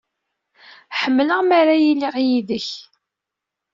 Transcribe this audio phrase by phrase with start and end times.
[0.99, 2.67] Ḥemmleɣ mi ara iliɣ yid-k.